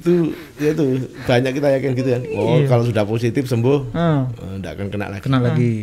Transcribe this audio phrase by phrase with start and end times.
[0.00, 0.84] itu ya itu
[1.28, 2.22] banyak kita yakin gitu kan.
[2.34, 3.92] Oh, kalau sudah positif sembuh
[4.58, 5.22] tidak akan kena lagi.
[5.28, 5.74] kena lagi.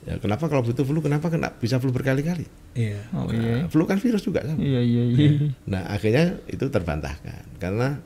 [0.00, 2.48] Ya, kenapa kalau itu flu kenapa kena bisa flu berkali-kali?
[2.72, 3.04] Iya.
[3.12, 3.56] Oh Nah, iya.
[3.68, 4.56] flu kan virus juga sama.
[4.56, 5.30] Iya iya iya.
[5.68, 8.00] Nah, akhirnya itu terbantahkan karena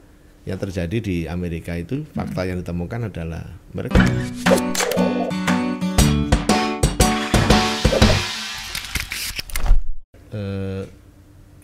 [0.44, 3.96] yang terjadi di Amerika itu fakta yang ditemukan adalah mereka
[10.34, 10.82] eh,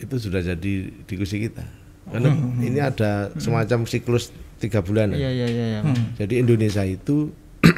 [0.01, 0.73] itu sudah jadi
[1.05, 1.80] diskusi kita
[2.11, 5.67] karena ini ada semacam siklus tiga bulan Iya iya iya.
[5.80, 5.83] iya.
[6.21, 7.33] jadi Indonesia itu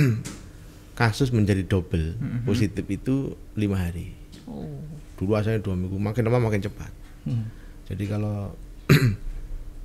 [0.99, 2.15] kasus menjadi double.
[2.45, 4.15] Positif itu lima hari.
[4.43, 4.67] Oh.
[5.23, 6.91] dulu asalnya dua minggu makin lama makin cepat.
[7.23, 7.47] Hmm.
[7.87, 8.51] jadi kalau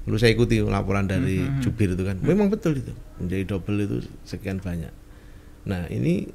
[0.10, 2.90] dulu saya ikuti laporan dari jubir itu kan memang betul itu.
[3.22, 4.90] Menjadi double itu sekian banyak.
[5.70, 6.26] Nah ini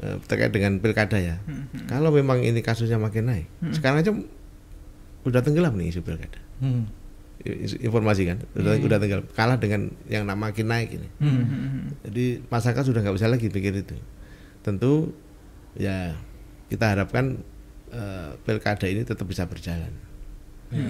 [0.00, 1.36] eh, terkait dengan pilkada ya.
[1.92, 4.12] Kalau memang ini kasusnya makin naik sekarang aja
[5.28, 6.40] udah tenggelam nih isu pilkada.
[6.64, 6.88] Hmm.
[7.80, 11.88] Informasi kan udah, udah tenggelam kalah dengan yang makin naik ini Hmm.
[12.04, 13.96] jadi masyarakat sudah nggak bisa lagi pikir itu.
[14.60, 15.16] Tentu
[15.72, 16.12] ya
[16.68, 17.40] kita harapkan
[17.90, 19.90] eh, pilkada ini tetap bisa berjalan.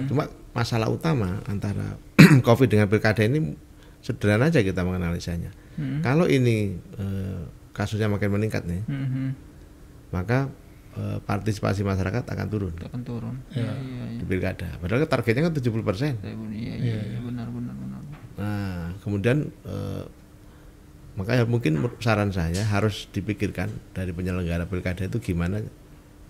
[0.05, 1.95] Cuma masalah utama antara
[2.47, 3.55] COVID dengan pilkada ini
[4.03, 5.49] sederhana aja kita menganalisanya.
[6.03, 9.25] Kalau ini eh, kasusnya makin meningkat nih, Mhm.
[10.11, 10.51] maka
[11.21, 13.35] partisipasi masyarakat akan turun Akan turun.
[13.49, 14.19] Iya iya iya.
[14.19, 14.75] di pilkada.
[14.75, 16.13] Padahal targetnya kan 70 persen.
[16.19, 16.35] Iya
[16.75, 18.01] iya iya benar benar benar.
[18.35, 20.03] Nah, kemudian eh,
[21.13, 25.59] makanya mungkin saran saya harus dipikirkan dari penyelenggara pilkada itu gimana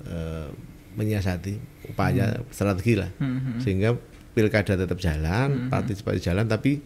[0.05, 0.49] eh,
[0.91, 3.63] menyiasati upaya strategi lah Mhm.
[3.63, 3.95] sehingga
[4.31, 6.81] pilkada tetap jalan, partisipasi jalan, tapi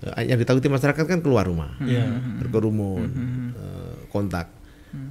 [0.00, 2.08] eh, yang ditakuti masyarakat kan keluar rumah, Iya.
[2.40, 3.08] berkerumun,
[3.52, 4.48] eh, kontak.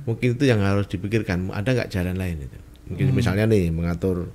[0.05, 1.49] Mungkin itu yang harus dipikirkan.
[1.49, 2.57] Ada nggak jalan lain itu?
[2.89, 4.29] Mungkin misalnya nih mengatur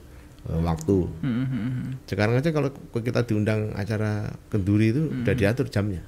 [0.47, 1.09] eh, waktu.
[1.21, 2.05] Mhm.
[2.07, 6.03] Sekarang aja kalau kita diundang acara kenduri itu udah diatur jamnya.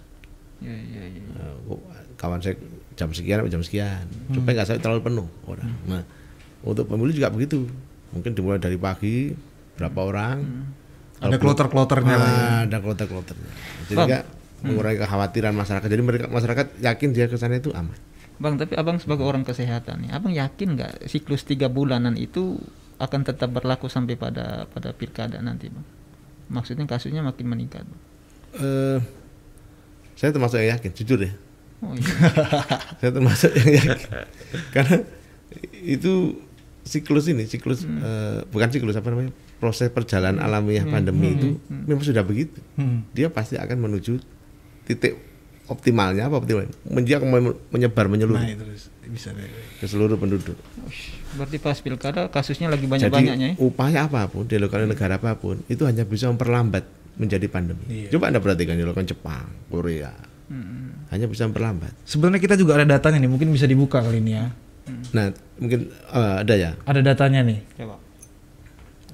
[0.60, 1.22] Iya iya iya.
[1.36, 1.80] Eh, kok
[2.16, 2.56] kawan saya
[2.96, 5.68] jam sekian jam sekian supaya nggak sampai terlalu penuh orang.
[5.84, 6.02] Nah
[6.64, 7.68] untuk pemilu juga begitu.
[8.16, 9.36] Mungkin dimulai dari pagi
[9.76, 10.36] berapa orang.
[11.16, 12.28] Ada kloter-kloternya lah.
[12.28, 12.36] ya.
[12.36, 13.50] Nah, ada kloter-kloternya.
[13.88, 14.24] Jadi nggak
[14.64, 15.88] mengurangi kekhawatiran masyarakat.
[15.88, 17.96] Jadi mereka masyarakat yakin dia ke sana itu aman.
[18.36, 22.60] Bang, tapi abang sebagai orang kesehatan nih, abang yakin nggak siklus tiga bulanan itu
[23.00, 25.86] akan tetap berlaku sampai pada pada pilkada nanti, bang?
[26.52, 27.84] Maksudnya kasusnya makin meningkat.
[27.88, 28.00] Bang.
[28.56, 28.98] Eh,
[30.16, 31.32] saya termasuk yang yakin, jujur ya.
[31.84, 32.08] Oh iya.
[33.04, 34.10] saya termasuk yang yakin
[34.72, 34.96] karena
[35.84, 36.40] itu
[36.88, 42.24] siklus ini siklus eh, bukan siklus apa namanya proses perjalanan alamiah pandemi itu memang sudah
[42.24, 43.04] begitu Hmm.
[43.12, 44.20] dia pasti akan menuju
[44.88, 45.20] titik
[45.66, 46.66] optimalnya apa optimal
[47.00, 48.64] dia akan men- menyebar menyeluruh Nah, itu
[49.06, 49.46] bisa deh.
[49.76, 53.54] ke seluruh penduduk Ush, Berarti pas pilkada kasusnya lagi jadi banyak-banyaknya ya?
[53.58, 58.08] upaya apa pun dilakukan oleh negara apa pun itu hanya bisa memperlambat menjadi pandemi Iya.
[58.10, 60.14] coba anda perhatikan dilakukan Jepang Korea
[60.46, 60.94] Hmm.
[61.08, 64.46] hanya bisa memperlambat Sebenarnya kita juga ada datanya nih, mungkin bisa dibuka kali ini ya.
[65.10, 67.58] nah mungkin eh, ada ya Ada datanya nih.
[67.74, 67.98] Coba.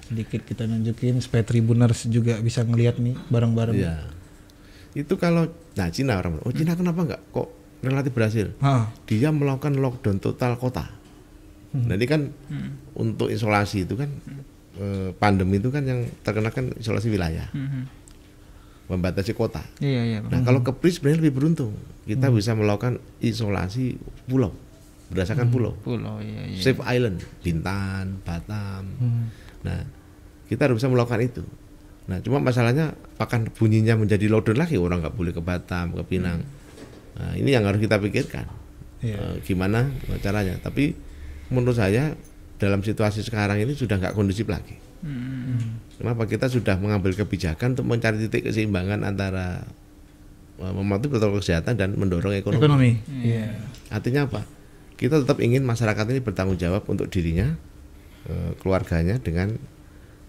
[0.02, 3.72] Sedikit kita nunjukin supaya Tribuners juga bisa ngelihat nih bareng-bareng.
[3.74, 3.96] Iya.
[4.92, 7.48] Itu kalau nah Cina orang oh Cina kenapa enggak kok
[7.80, 8.46] relatif berhasil?
[8.58, 10.86] Ah, Dia melakukan lockdown total kota.
[11.72, 12.28] Nah ini kan
[12.92, 14.12] untuk isolasi itu kan
[14.74, 17.82] eh, pandemi itu kan yang terkena kan isolasi wilayah, Mhm.
[18.88, 19.64] membatasi kota.
[19.78, 20.18] Iya iya.
[20.20, 21.72] Nah kalau Kepri sebenarnya lebih beruntung,
[22.04, 24.52] kita bisa melakukan isolasi pulau
[25.08, 25.76] berdasarkan pulau.
[25.78, 26.60] Pulau iya iya.
[26.60, 28.84] Safe Island, Bintan, Batam.
[28.96, 29.24] hmm.
[29.60, 29.84] Nah,
[30.48, 31.44] kita harus bisa melakukan itu.
[32.10, 36.42] Nah, cuma masalahnya apakah bunyinya menjadi lockdown lagi orang nggak boleh ke Batam, ke Pinang.
[37.14, 38.50] Nah, ini yang harus kita pikirkan.
[39.02, 39.18] Iya.
[39.18, 39.90] Eh, gimana
[40.22, 40.58] caranya?
[40.58, 40.94] Tapi
[41.50, 42.14] menurut saya
[42.58, 44.78] dalam situasi sekarang ini sudah nggak kondusif lagi.
[45.02, 45.82] Hmm.
[45.98, 49.66] Kenapa kita sudah mengambil kebijakan untuk mencari titik keseimbangan antara
[50.62, 52.58] eh, mematuhi protokol kesehatan dan mendorong ekonomi.
[52.62, 52.90] Ekonomi.
[53.22, 53.50] Iya.
[53.90, 54.46] Artinya apa?
[54.94, 57.58] Kita tetap ingin masyarakat ini bertanggung jawab untuk dirinya,
[58.30, 59.71] eh, keluarganya dengan eh,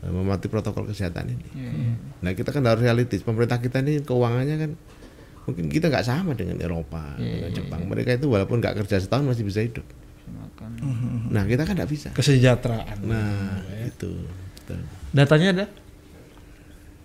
[0.10, 1.46] mematuhi protokol kesehatan ini.
[1.56, 1.94] Iya iya.
[2.24, 3.24] Nah kita kan harus realistis.
[3.24, 4.72] Pemerintah kita ini keuangannya kan
[5.44, 7.82] mungkin kita nggak sama dengan Eropa, Iya, dengan Jepang.
[7.88, 9.84] Mereka itu walaupun nggak kerja setahun masih bisa hidup.
[10.28, 10.70] Makan.
[11.32, 12.10] Nah kita kan nggak bisa.
[12.16, 12.98] Kesejahteraan.
[13.04, 14.12] Nah itu.
[14.64, 14.80] Betul.
[15.12, 15.66] Datanya ada?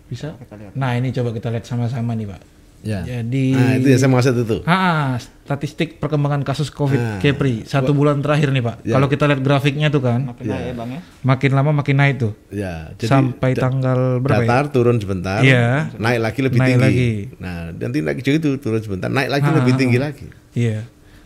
[0.08, 0.32] Bisa?
[0.40, 0.72] Kita lihat.
[0.72, 2.42] Nah, ini coba kita lihat sama-sama nih, Pak.
[2.78, 3.02] Ya.
[3.02, 4.62] Jadi Nah itu ya saya maksud itu.
[4.62, 8.76] Ah, statistik perkembangan kasus Nah, COVID Kepri satu bulan terakhir nih Pak.
[8.82, 8.94] Ya.
[8.94, 11.00] Kalau kita lihat grafiknya tuh kan, Makin naik ya bang ya.
[11.20, 12.32] makin lama makin naik tuh.
[12.48, 12.94] Ya.
[12.94, 14.48] Jadi Sampai da- tanggal berapa ya?
[14.48, 15.90] datar turun sebentar, Iya.
[15.96, 16.84] naik lagi lebih Naik tinggi.
[16.84, 17.10] lagi.
[17.36, 20.02] Nah nanti lagi itu turun sebentar, naik lagi Ah, lebih tinggi ah.
[20.06, 20.26] lagi.
[20.52, 20.78] Iya.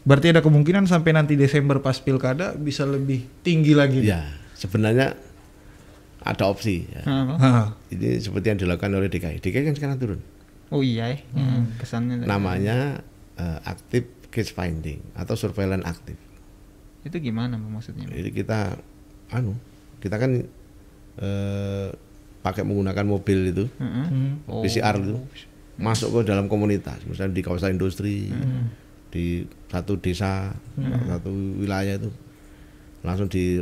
[0.02, 4.02] Berarti ada kemungkinan sampai nanti Desember pas pilkada bisa lebih tinggi lagi.
[4.02, 5.14] Ya, sebenarnya
[6.18, 6.86] ada opsi.
[6.88, 7.02] Ya.
[7.02, 7.36] Bang.
[7.36, 9.38] Ah, Ini seperti yang dilakukan oleh DKI.
[9.38, 10.20] DKI kan sekarang turun.
[10.72, 11.20] Oh iya, eh.
[11.36, 12.24] Ya, kesannya.
[12.24, 13.04] namanya
[13.36, 16.16] eh, active case finding atau surveillance aktif.
[17.04, 18.08] Itu gimana maksudnya?
[18.08, 18.80] Jadi kita
[19.28, 19.52] anu,
[20.00, 20.48] kita kan
[21.20, 21.88] eh,
[22.40, 24.06] pakai menggunakan mobil itu Heeh.
[24.08, 24.32] Hmm.
[24.48, 24.64] Oh.
[24.64, 25.20] PCR itu
[25.76, 28.28] masuk ke dalam komunitas, misalnya di kawasan industri,
[29.12, 30.52] di satu desa,
[31.08, 32.08] satu wilayah itu
[33.02, 33.60] langsung di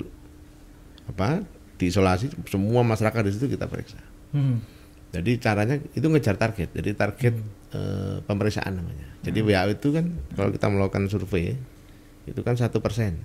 [1.08, 1.42] apa
[1.80, 3.98] diisolasi semua masyarakat di situ kita periksa.
[4.30, 4.62] Hmm.
[5.10, 6.70] Jadi caranya itu ngejar target.
[6.70, 7.34] Jadi target
[7.74, 9.06] eh, pemeriksaan namanya.
[9.26, 10.06] Jadi WHO itu kan
[10.38, 11.58] kalau kita melakukan survei
[12.30, 13.18] itu kan satu persen.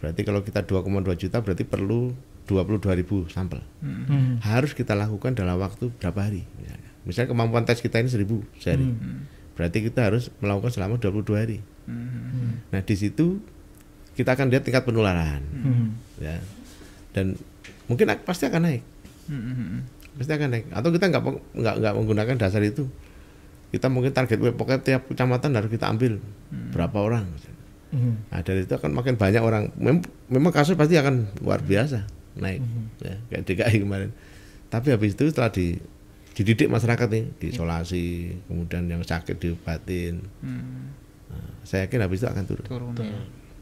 [0.00, 0.86] Berarti kalau kita 2,2
[1.16, 2.12] juta berarti perlu
[2.48, 3.60] 22 ribu sampel.
[3.80, 4.40] Hmm.
[4.44, 6.44] Harus kita lakukan dalam waktu berapa hari.
[6.60, 8.88] Misalnya, misalnya kemampuan tes kita ini 1000 sehari.
[9.56, 11.58] Berarti kita harus melakukan selama 22 hari.
[11.84, 12.64] Hmm.
[12.72, 13.40] Nah di situ
[14.16, 15.40] kita akan lihat tingkat penularan.
[15.48, 15.88] Hmm.
[16.20, 16.40] Ya.
[17.12, 17.40] Dan
[17.88, 18.82] mungkin pasti akan naik.
[19.30, 19.80] Hmm, hmm,
[20.20, 20.68] pasti akan naik.
[20.68, 21.22] Atau kita nggak
[21.56, 22.84] nggak nggak menggunakan dasar itu.
[23.72, 26.20] Kita mungkin target web pokoknya tiap kecamatan harus kita ambil
[26.76, 27.24] berapa orang.
[27.90, 28.22] Hmm.
[28.30, 29.72] nah dari itu akan makin banyak orang.
[29.74, 32.06] Mem- memang kasus pasti akan luar biasa
[32.38, 32.62] naik
[33.02, 34.10] ya kayak DKI kemarin.
[34.70, 35.74] Tapi habis itu setelah di
[36.38, 38.04] dididik masyarakat nih diisolasi
[38.46, 40.22] kemudian yang sakit diobatin.
[40.38, 40.94] Hmm.
[41.30, 42.66] Nah, saya yakin habis itu akan turun.
[42.66, 43.18] Turun ya.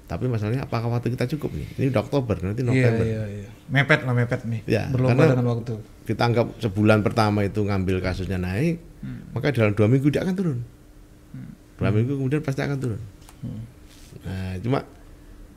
[0.08, 3.48] Tapi masalahnya apakah waktu kita cukup nih ini udah Oktober nanti Iya, November iya, iya.
[3.68, 4.60] Mepet lah mepet nih.
[4.64, 5.76] Ya, Berlomba dengan waktu.
[6.08, 8.80] kita anggap sebulan pertama itu ngambil kasusnya naik,
[9.36, 10.58] maka dalam dua minggu dia akan turun.
[11.76, 13.02] Dua minggu kemudian pasti akan turun.
[14.24, 14.88] Nah, cuma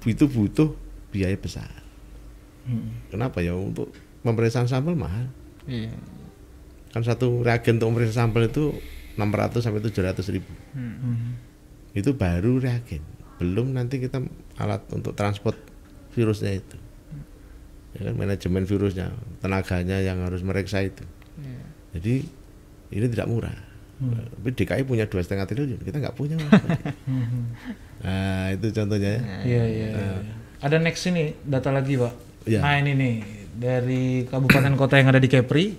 [0.04, 0.76] itu butuh
[1.10, 1.72] biaya besar.
[2.68, 2.92] Hmm.
[3.08, 3.56] Kenapa ya?
[3.56, 3.90] Untuk
[4.22, 5.32] pemeriksaan sampel mahal.
[5.66, 5.96] Iya.
[6.92, 8.76] Kan satu reagen untuk memeriksa sampel itu
[9.16, 10.52] 600 sampai 700 ribu.
[10.76, 10.96] Hmm.
[11.00, 11.32] Hmm.
[11.96, 13.02] Itu baru reagen.
[13.42, 14.22] Belum nanti kita
[14.62, 15.58] alat untuk transport
[16.14, 16.78] virusnya itu.
[17.98, 19.10] Ya kan manajemen virusnya,
[19.42, 21.02] tenaganya yang harus meriksa itu.
[21.42, 21.64] Iya.
[21.98, 22.14] Jadi
[22.94, 23.58] ini tidak murah.
[24.02, 26.38] Tapi DKI punya dua setengah triliun, kita nggak punya.
[26.38, 27.54] Hmm.
[28.06, 29.22] nah itu contohnya ya.
[29.46, 30.34] Iya, iya, iya.
[30.62, 32.14] Ada next ini data lagi, Pak.
[32.46, 32.60] Iya.
[32.62, 33.16] Nah, ini nih
[33.52, 35.76] dari kabupaten kota yang ada di Kepri,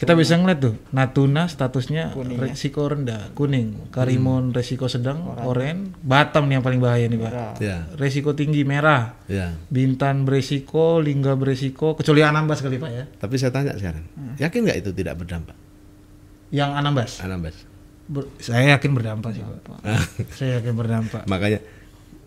[0.00, 6.58] kita bisa ngeliat tuh Natuna statusnya resiko rendah, kuning, Karimun resiko sedang, oranye, Batam nih
[6.58, 7.32] yang paling bahaya nih, Pak.
[7.60, 9.52] Ya, Resiko tinggi merah, ya.
[9.68, 13.04] Bintan beresiko, Lingga beresiko, kecuali Anambas kali Pak ya.
[13.08, 14.04] Tapi saya tanya sekarang,
[14.40, 15.56] yakin nggak itu tidak berdampak?
[16.50, 17.56] Yang Anambas, Anambas.
[18.10, 19.80] Ber- saya yakin berdampak sih Pak.
[20.38, 21.22] saya yakin berdampak.
[21.30, 21.60] Makanya,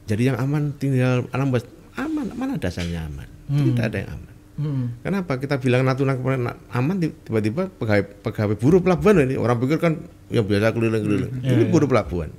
[0.06, 1.66] jadi yang aman tinggal Anambas
[1.98, 3.28] aman, mana dasarnya aman?
[3.50, 4.33] Tidak ada yang aman.
[4.54, 4.94] Hmm.
[5.02, 9.82] Kenapa kita bilang Natuna kemarin na- aman tiba-tiba pegawai pegawai buruh pelabuhan ini orang pikir
[9.82, 9.98] kan
[10.30, 11.42] yang biasa keliling-keliling.
[11.42, 12.30] Ini buruh pelabuhan.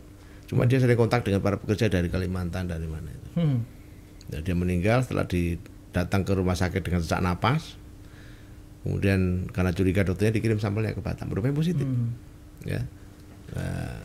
[0.46, 3.28] Cuma dia sering kontak dengan para pekerja dari Kalimantan dari mana itu.
[3.34, 3.66] Hmm.
[4.30, 5.58] Nah, dia meninggal setelah di,
[5.90, 7.76] datang ke rumah sakit dengan sesak napas.
[8.84, 11.88] Kemudian karena curiga dokternya dikirim sampelnya ke Batam, rupanya positif.
[12.68, 12.84] Ya.
[13.56, 13.96] Nah,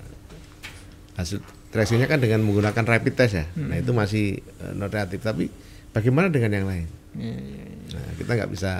[1.20, 3.46] hasil tracingnya kan dengan menggunakan rapid test ya.
[3.60, 5.20] Nah itu masih eh, non reaktif.
[5.20, 5.52] Tapi
[5.92, 6.88] bagaimana dengan yang lain?
[7.12, 7.96] Iya, iya, iya.
[7.96, 8.72] Nah kita nggak bisa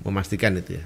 [0.00, 0.84] memastikan itu ya.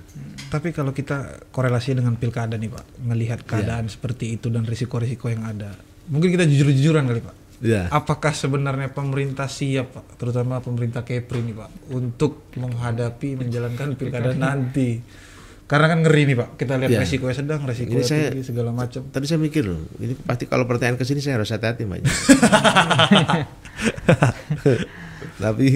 [0.48, 1.16] Tapi kalau kita
[1.48, 5.72] korelasi dengan pilkada nih Pak, ngelihat keadaan seperti itu dan risiko-risiko yang ada,
[6.06, 7.36] mungkin kita jujur-jujuran kali Pak.
[7.62, 7.86] Ya.
[7.88, 14.98] Apakah sebenarnya pemerintah siap Pak, terutama pemerintah Kepri nih Pak, untuk menghadapi menjalankan pilkada nanti?
[15.62, 17.00] Karena kan ngeri nih Pak, kita lihat Iya.
[17.00, 19.08] resikonya sedang, resiko saya- tinggi segala macam.
[19.08, 22.02] Tadi saya mikir loh, ini pasti kalau pertanyaan ke sini saya harus hati-hati mbak.
[25.38, 25.68] Tapi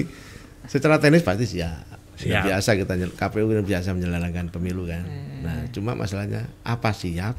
[0.67, 1.97] secara teknis pasti siap.
[2.13, 2.45] Sudah Siap.
[2.49, 5.05] biasa kita KPU kan biasa menjalankan pemilu kan.
[5.39, 7.37] Nah, cuma masalahnya apa siap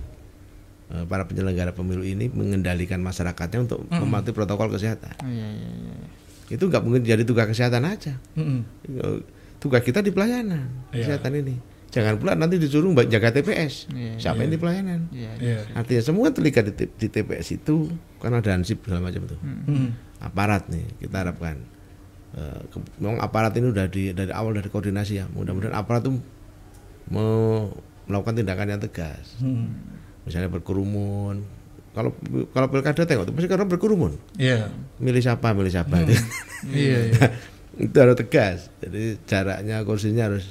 [0.88, 5.18] eh, para penyelenggara pemilu ini mengendalikan masyarakatnya untuk mematuhi protokol kesehatan.
[5.18, 5.97] Oh, iya, iya, iya.
[6.49, 8.16] Itu nggak mungkin jadi tugas kesehatan aja.
[8.35, 8.62] Mm-mm.
[8.88, 9.20] Eh,
[9.58, 11.18] Tugas kita di pelayanan Iya.
[11.18, 11.58] kesehatan ini.
[11.90, 13.90] Jangan pula nanti disuruh mbak jaga TPS.
[13.90, 15.11] Iya, Siapa yang di pelayanan?
[15.11, 15.58] Iya, Iya.
[15.75, 17.90] Artinya semua terlibat di, di TPS itu
[18.23, 19.37] karena ada ansip segala macam itu.
[19.42, 19.90] Hmm.
[20.23, 21.58] Aparat nih kita harapkan.
[22.30, 25.25] Eh, ke- memang aparat ini udah di dari awal dari koordinasi ya.
[25.28, 26.20] Mudah-mudahan aparat itu
[27.08, 27.73] mau
[28.04, 29.37] melakukan tindakan yang tegas.
[29.38, 29.73] Hmm.
[30.25, 31.40] Misalnya berkerumun.
[31.92, 32.12] Kalau
[32.52, 34.12] kalau pilkada tengok, pasti karena berkerumun.
[34.37, 34.68] Iya.
[34.99, 36.04] Milih siapa, milih siapa.
[36.68, 37.26] Iya, iya.
[37.87, 38.66] itu harus tegas.
[38.78, 40.44] Jadi jaraknya kursinya harus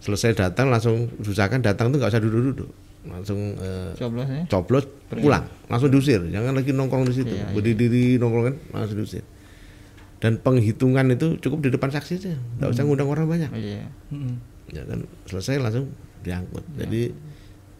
[0.00, 2.70] selesai datang langsung usahakan datang tuh nggak usah duduk-duduk.
[3.00, 4.44] Langsung eh, Coblos ya.
[4.44, 9.24] coblos pulang langsung diusir jangan lagi nongkrong di situ Iya, berdiri nongkrong kan langsung diusir
[10.20, 13.88] dan penghitungan itu cukup di depan saksi aja nggak usah ngundang orang banyak iya.
[14.08, 14.36] Mm-mm.
[14.68, 15.88] ya kan selesai langsung
[16.20, 17.10] diangkut jadi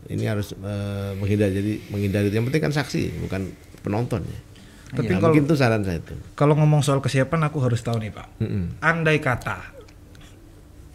[0.08, 4.40] ini harus eh, menghindari jadi menghindari yang penting kan saksi bukan penonton ya
[4.90, 8.00] Tapi Nah, kalau- mungkin itu saran saya itu Kalau ngomong soal kesiapan aku harus tahu
[8.00, 8.42] nih Pak.
[8.42, 8.80] Mm-mm.
[8.80, 9.78] Andai kata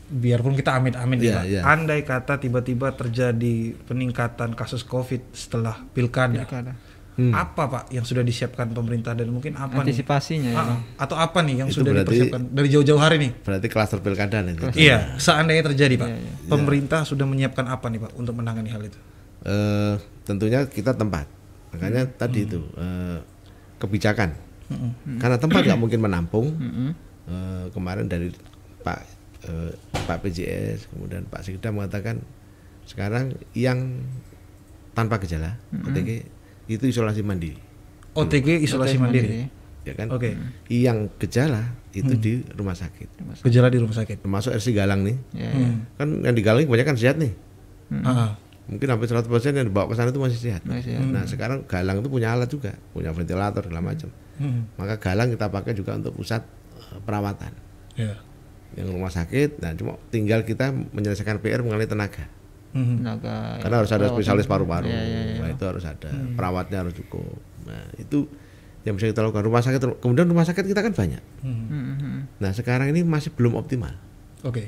[0.06, 1.44] biarpun kita amit-amit Iya, Pak.
[1.48, 1.62] iya.
[1.64, 6.44] Andai kata tiba-tiba terjadi peningkatan kasus Covid setelah pilkada.
[6.44, 6.74] Pilkada.
[7.16, 7.32] Hmm.
[7.32, 9.88] Apa Pak yang sudah disiapkan pemerintah dan mungkin apa nih?
[9.88, 13.32] Antisipasinya ya, Ah, atau apa nih yang Itu sudah berarti- dipersiapkan dari jauh-jauh hari nih?
[13.40, 14.54] Berarti klaster pilkada nih.
[14.76, 16.32] Iya, seandainya terjadi Pak, Iya, iya.
[16.46, 19.00] pemerintah sudah menyiapkan apa nih Pak untuk menangani hal itu?
[19.42, 21.24] Eh, tentunya kita tempat.
[21.72, 23.24] Makanya tadi itu eh,
[23.78, 24.36] kebijakan.
[25.16, 26.52] Karena tempat nggak mungkin menampung.
[26.52, 26.90] Mm-mm.
[27.26, 28.28] Eh, kemarin dari
[28.82, 29.00] Pak
[29.46, 29.72] eh,
[30.04, 32.20] Pak PJS kemudian Pak Sekda mengatakan
[32.84, 34.04] sekarang yang
[34.92, 36.28] tanpa gejala OTG
[36.66, 37.62] itu isolasi mandiri.
[38.16, 39.28] OTG isolasi Oke, mandiri.
[39.86, 40.08] ya kan?
[40.10, 40.34] Oke.
[40.72, 43.22] yang gejala itu di rumah sakit.
[43.46, 44.24] Gejala di rumah sakit.
[44.24, 45.18] termasuk RC Galang nih.
[45.36, 45.68] Ya, ya.
[45.68, 45.78] Hmm.
[46.00, 47.34] kan yang di Galang kebanyakan sehat nih.
[48.02, 48.34] Ah,
[48.66, 50.66] mungkin hampir 100% yang dibawa ke sana itu masih sehat.
[50.66, 51.06] Masih sehat.
[51.06, 52.74] nah sekarang Galang itu punya alat juga.
[52.96, 54.10] Punya ventilator segala macam.
[54.42, 56.42] Hmm, maka Galang kita pakai juga untuk pusat
[56.80, 57.54] eh, perawatan.
[57.96, 58.12] Ya.
[58.76, 62.28] yang rumah sakit nah cuma tinggal kita menyelesaikan PR mengenai tenaga
[62.76, 63.00] Hmm.
[63.00, 65.36] Tenaga karena harus ada spesialis paru-paru Ya, ya, ya.
[65.40, 68.28] nah itu harus ada perawatnya harus cukup nah itu
[68.84, 71.66] yang bisa kita lakukan rumah sakit kemudian rumah sakit kita kan banyak Hmm.
[71.66, 72.20] Hmm, hmm.
[72.38, 73.96] nah sekarang ini masih belum optimal
[74.44, 74.68] Oke.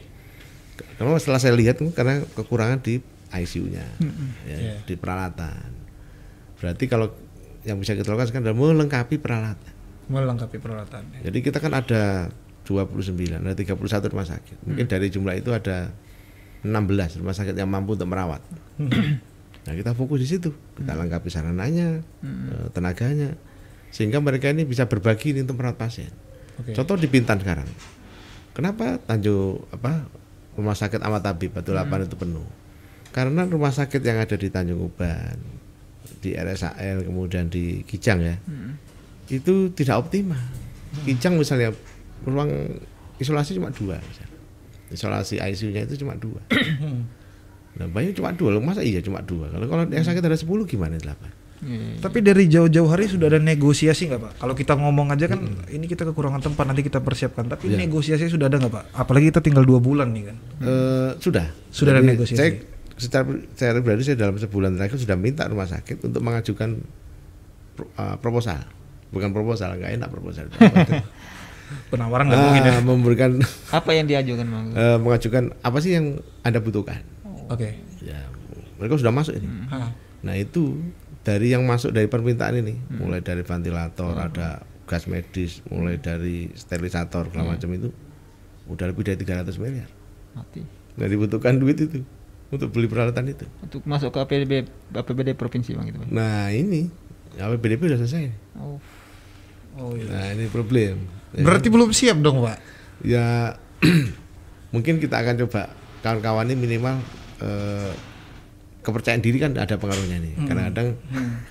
[0.96, 3.84] karena setelah saya lihat karena kekurangan di ICU-nya
[4.42, 4.76] ya, Iya.
[4.82, 5.68] di peralatan
[6.56, 7.12] berarti kalau
[7.62, 9.74] yang bisa kita lakukan sekarang adalah melengkapi peralatan
[10.08, 11.04] Melengkapi peralatan.
[11.20, 12.32] jadi kita kan ada
[12.64, 13.04] 29
[13.38, 13.76] ada 31
[14.08, 15.92] rumah sakit mungkin dari jumlah itu ada
[16.66, 18.42] 16 rumah sakit yang mampu untuk merawat
[19.68, 23.36] Nah kita fokus di situ, kita lengkapi sarananya, eh, tenaganya,
[23.92, 26.08] sehingga mereka ini bisa berbagi ini untuk merawat pasien.
[26.56, 26.72] Oke.
[26.72, 27.68] Contoh di Bintan sekarang,
[28.56, 30.08] kenapa Tanjung apa
[30.56, 32.48] rumah sakit Ahmad Tabib Batu Lapan itu penuh?
[33.12, 35.36] Karena rumah sakit yang ada di Tanjung Uban,
[36.24, 38.40] di RSAL kemudian di Kijang ya,
[39.28, 40.40] itu tidak optimal.
[41.04, 41.76] Kijang misalnya
[42.24, 42.80] ruang
[43.20, 44.27] isolasi cuma dua, misalnya.
[44.90, 46.40] Isolasi ICU-nya itu cuma dua.
[47.78, 48.58] Nah, banyak cuma dua, loh.
[48.58, 49.54] masa iya cuma dua?
[49.54, 51.30] Kalau kalau yang sakit ada 10 gimana delapan?
[51.58, 51.94] Ya, ya.
[52.02, 54.34] Tapi dari jauh-jauh hari sudah ada negosiasi nggak Pak?
[54.42, 57.46] Kalau kita ngomong aja kan ini kita kekurangan tempat nanti kita persiapkan.
[57.46, 57.78] Tapi Iya.
[57.80, 58.86] negosiasi sudah ada nggak Pak?
[58.96, 60.38] Apalagi kita tinggal dua bulan nih kan.
[60.58, 61.54] Eh, sudah.
[61.70, 62.40] Sudah ada Jadi negosiasi?
[62.40, 62.52] Saya
[62.98, 66.82] secara secara pribadi saya dalam sebulan terakhir sudah minta rumah sakit untuk mengajukan
[67.74, 68.58] pro- eh, proposal.
[69.08, 70.50] Bukan proposal, nggak enak proposal.
[71.88, 72.72] Penawaran nggak mungkin ya.
[72.72, 73.32] Ah, memberikan
[73.78, 74.66] Apa yang diajukan Bang?
[74.72, 77.04] eh, mengajukan apa sih yang Anda butuhkan?
[77.48, 77.80] Oke.
[78.00, 78.28] Ya,
[78.76, 79.48] mereka sudah masuk ini.
[79.68, 80.80] Ah, Nah, itu
[81.22, 87.28] dari yang masuk dari permintaan ini, mulai dari ventilator, ada gas medis, mulai dari sterilisator
[87.28, 87.92] segala macam itu
[88.66, 89.88] udah lebih dari 300 miliar.
[90.34, 90.64] Mati.
[90.98, 92.02] Nah, dibutuhkan duit itu
[92.48, 93.44] untuk beli peralatan itu.
[93.60, 94.54] Untuk masuk ke APBD
[94.90, 96.10] APBD provinsi Bang itu Bang.
[96.10, 96.88] Nah ini
[97.36, 98.24] APBDP sudah selesai.
[98.58, 98.80] Oh.
[99.78, 100.08] Oh iya.
[100.08, 100.96] Nah ini problem.
[101.36, 102.58] Ya, Berarti belum siap dong Pak.
[103.06, 103.54] ya
[104.74, 105.70] mungkin kita akan coba
[106.02, 106.98] kawan-kawan ini minimal
[107.44, 107.94] eh,
[108.88, 110.34] kepercayaan diri kan ada pengaruhnya nih.
[110.48, 110.88] Kadang-kadang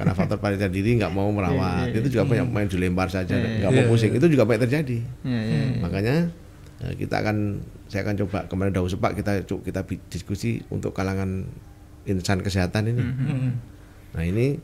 [0.00, 3.84] karena faktor percaya diri nggak mau merawat itu juga banyak main dilempar saja nggak mau
[3.92, 4.98] pusing itu juga banyak terjadi.
[5.20, 5.78] Ya, ya, ya.
[5.84, 6.16] Makanya
[6.80, 7.60] eh, kita akan
[7.92, 11.44] saya akan coba kemarin dahulu sepak kita kita diskusi untuk kalangan
[12.08, 13.04] insan kesehatan ini.
[13.04, 13.52] Hmm.
[14.16, 14.56] Nah ini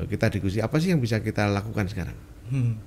[0.00, 2.16] eh, kita diskusi apa sih yang bisa kita lakukan sekarang?
[2.48, 2.80] Hmm.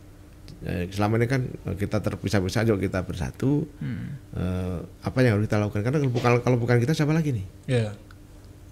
[0.60, 4.20] Eh, selama ini kan eh, kita terpisah-pisah yuk kita bersatu Hmm.
[4.30, 7.46] Eh, apa yang harus kita lakukan karena kalau bukan kalau bukan kita siapa lagi nih
[7.66, 7.96] Ya.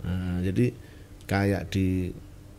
[0.03, 0.75] Nah, jadi
[1.23, 2.11] kayak di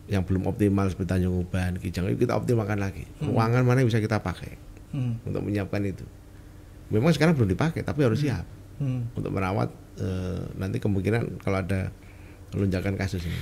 [0.05, 4.01] yang belum optimal seperti Tanjung Uban Kijang itu kita optimalkan lagi ruangan mana yang bisa
[4.01, 4.57] kita pakai
[4.89, 5.21] Hmm.
[5.21, 6.01] untuk menyiapkan itu
[6.89, 8.41] memang sekarang belum dipakai tapi harus siap
[8.77, 9.05] Hmm.
[9.13, 11.93] untuk merawat eh, nanti kemungkinan kalau ada
[12.49, 13.37] lonjakan kasus ini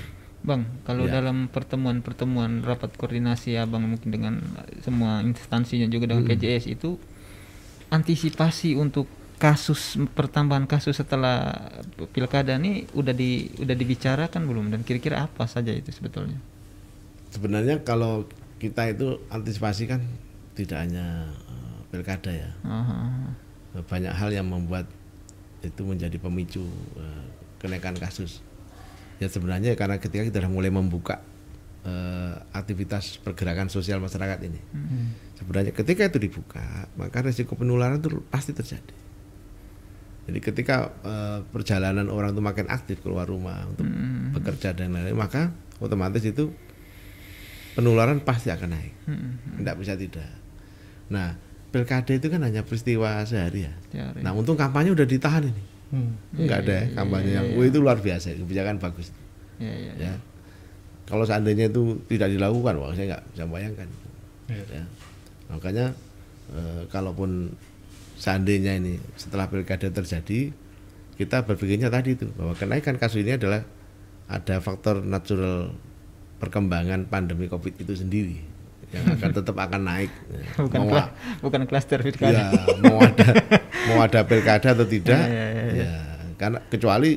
[0.47, 1.19] Bang, kalau Ya.
[1.19, 4.39] dalam pertemuan-pertemuan rapat koordinasi Abang mungkin dengan
[4.79, 6.95] semua instansinya juga dengan PJS itu
[7.91, 11.53] antisipasi untuk kasus pertambahan kasus setelah
[12.09, 16.39] pilkada ini udah di udah dibicarakan belum dan kira-kira apa saja itu sebetulnya?
[17.27, 18.23] sebenarnya kalau
[18.57, 20.01] kita itu antisipasi kan
[20.55, 23.35] tidak hanya eh, pilkada ya Aha.
[23.83, 24.87] banyak hal yang membuat
[25.61, 26.63] itu menjadi pemicu
[26.97, 27.25] eh,
[27.59, 28.41] kenaikan kasus.
[29.17, 31.21] Ya sebenarnya karena ketika kita sudah mulai membuka
[31.85, 34.61] eh, aktivitas pergerakan sosial masyarakat ini,
[35.37, 38.95] sebenarnya ketika itu dibuka, maka resiko penularan itu pasti terjadi.
[40.27, 43.87] Jadi ketika eh, perjalanan orang itu makin aktif keluar rumah untuk
[44.37, 45.49] bekerja dan lain-lain, maka
[45.81, 46.53] otomatis itu
[47.77, 48.93] penularan pasti akan naik.
[49.05, 49.61] Hmm.
[49.61, 50.29] Tidak bisa tidak.
[51.13, 51.37] Nah,
[51.69, 53.73] pilkada itu kan hanya peristiwa sehari ya.
[53.93, 54.25] Sehari.
[54.25, 55.76] Nah, untung kampanye udah ditahan ini.
[55.87, 56.11] Hmm.
[56.35, 59.07] Enggak ada ya kampanye yang "Wah, itu luar biasa, kebijakan bagus.
[59.57, 60.13] Ya.
[61.03, 63.87] Kalau seandainya itu tidak dilakukan, wah saya nggak bisa bayangkan.
[64.47, 64.63] Iya.
[64.69, 64.83] Ya.
[65.47, 65.85] Makanya
[66.49, 67.55] eh, kalaupun
[68.13, 70.51] seandainya ini setelah pilkada terjadi,
[71.15, 73.63] kita berpikirnya tadi itu bahwa kenaikan kasus ini adalah
[74.27, 75.71] ada faktor natural
[76.37, 78.43] perkembangan pandemi covid itu sendiri
[78.87, 80.11] yang akan tetap akan naik
[80.55, 82.51] bukan mau, kla- bukan klaster pilkada.
[82.51, 83.27] ya, mau ada
[83.85, 85.46] mau ada pilkada atau tidak Ya, ya,
[85.77, 86.01] ya, ya
[86.35, 87.11] karena kecuali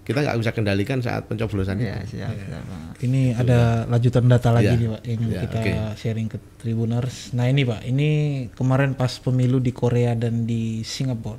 [0.00, 2.18] kita nggak bisa kendalikan saat pencoblosan Ya, itu.
[2.18, 2.62] siap, siap.
[2.62, 2.82] Bang.
[2.98, 4.74] Ini ada lanjutan data lagi Ya.
[4.74, 5.72] nih Pak yang Ya, kita oke.
[5.94, 7.30] sharing ke Tribuners.
[7.30, 8.08] Nah ini Pak, ini
[8.50, 11.38] kemarin pas pemilu di Korea dan di Singapura.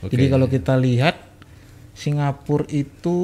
[0.00, 0.10] Oke.
[0.10, 1.16] Jadi kalau kita lihat
[1.92, 3.16] Singapura itu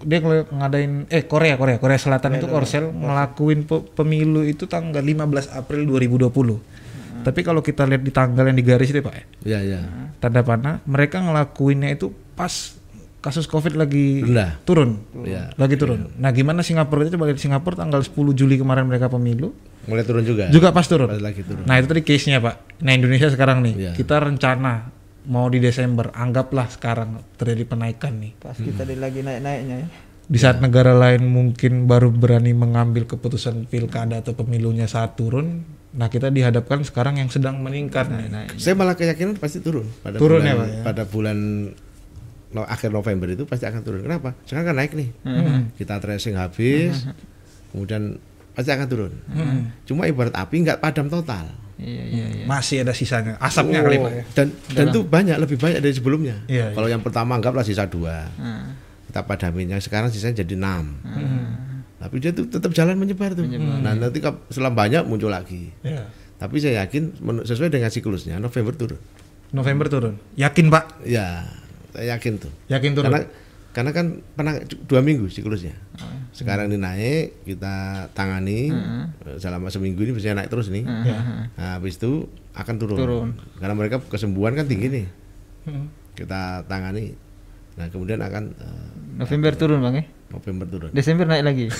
[0.00, 5.20] dia ngadain eh Korea Korea Korea Selatan itu Korsel ngelakuin pe- pemilu itu tanggal 15
[5.52, 6.77] April 2020.
[7.24, 9.80] Tapi kalau kita lihat di tanggal yang digaris itu Pak ya, ya ya
[10.18, 12.78] tanda panah mereka ngelakuinnya itu pas
[13.18, 15.02] kasus Covid lagi rendah turun.
[15.26, 16.14] Ya, lagi turun.
[16.16, 19.50] Nah, gimana Singapura itu coba lihat Singapura tanggal 10 Juli kemarin mereka pemilu
[19.88, 21.08] mulai turun juga juga pas turun.
[21.08, 22.84] pas lagi turun Nah, itu tadi case-nya, Pak.
[22.84, 23.92] Nah, Indonesia sekarang nih, Iya.
[23.96, 24.92] kita rencana
[25.28, 28.32] mau di Desember, anggaplah sekarang terjadi penaikan nih.
[28.38, 29.88] Pas kita di lagi naik-naiknya ya.
[30.28, 36.06] Di saat negara lain mungkin baru berani mengambil keputusan pilkada atau pemilunya saat turun, nah
[36.06, 38.28] kita dihadapkan sekarang yang sedang meningkat nih.
[38.28, 38.48] Naik.
[38.56, 40.82] saya malah keyakinan pasti turun pada Turun bulan, ya, Pak, ya?
[40.84, 41.38] pada bulan
[42.50, 45.72] no- akhir November itu pasti akan turun kenapa sekarang kan naik nih Hmm.
[45.74, 47.08] kita tracing habis
[47.68, 49.72] kemudian pasti akan turun Hmm.
[49.82, 52.44] cuma ibarat api nggak padam total Iya, iya, iya.
[52.44, 54.24] Masih ada sisanya, asapnya kali, Pak ya.
[54.34, 58.26] dan dan itu banyak lebih banyak dari sebelumnya Iya, kalau yang pertama anggaplah sisa dua
[58.34, 58.74] Nah,
[59.06, 61.67] kita padamin yang sekarang sisanya jadi enam Hmm.
[61.98, 66.06] Tapi dia tuh tetap jalan menyebar tuh nah nanti setelah banyak muncul lagi Iya.
[66.36, 69.00] tapi saya yakin sesuai dengan siklusnya November turun
[69.48, 70.14] November turun.
[70.36, 71.02] Yakin, Pak?
[71.02, 71.40] ya
[71.90, 73.08] saya yakin tuh Yakin turun.
[73.08, 73.20] karena
[73.68, 75.72] karena kan pernah dua minggu siklusnya
[76.30, 77.74] sekarang ini naik kita
[78.12, 81.18] tangani eh, selama seminggu ini biasanya naik terus nih Ya.
[81.50, 82.96] nah, habis itu akan turun.
[82.96, 83.28] Turun.
[83.56, 85.06] karena mereka kesembuhan kan tinggi nih
[85.64, 85.88] Hmm.
[86.14, 87.12] kita tangani
[87.74, 90.04] nah kemudian akan eh, November turun bang ya.
[90.28, 91.66] November turun Desember naik lagi.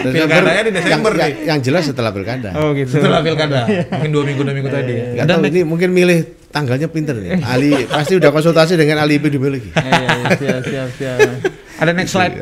[0.00, 1.28] Pilkadanya di Desember yang, nih.
[1.28, 2.88] yang, yang jelas setelah pilkada Oh gitu.
[2.98, 4.92] Setelah pilkada, mungkin dua minggu dua minggu tadi.
[4.96, 5.04] ya.
[5.20, 6.18] Nggak tahu, ini mungkin milih
[6.50, 10.90] tanggalnya pinter nih ahli pasti udah konsultasi dengan ahli epidemiologi Iya, iya, iya, siap, siap,
[10.98, 11.30] siap.
[11.78, 12.34] Ada next slide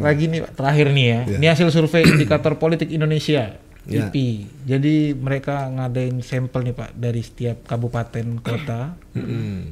[0.00, 1.20] lagi nih terakhir nih ya.
[1.38, 3.56] Ini hasil survei indikator politik Indonesia.
[3.88, 4.06] Ya.
[4.06, 4.44] IP.
[4.68, 8.92] Jadi mereka ngadain sampel nih Pak dari setiap kabupaten kota